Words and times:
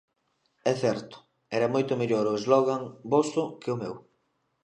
É 0.71 0.73
certo, 0.83 1.15
era 1.57 1.71
moito 1.73 1.99
mellor 2.01 2.25
o 2.33 2.37
slogan 2.43 2.81
voso 3.13 3.43
que 3.61 3.69
o 3.75 3.79
meu. 3.81 3.95